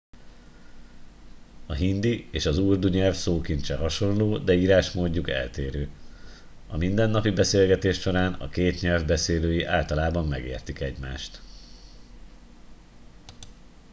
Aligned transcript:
a 1.65 1.73
hindi 1.73 2.27
és 2.31 2.45
az 2.45 2.57
urdu 2.57 2.87
nyelv 2.87 3.13
szókincse 3.15 3.75
hasonló 3.75 4.37
de 4.37 4.53
írásmódjuk 4.53 5.29
eltérő 5.29 5.89
a 6.67 6.77
mindennapi 6.77 7.29
beszélgetés 7.29 7.99
során 7.99 8.33
a 8.33 8.49
két 8.49 8.81
nyelv 8.81 9.05
beszélői 9.05 9.63
általában 9.63 10.27
megértik 10.27 10.79
egymást 10.79 11.41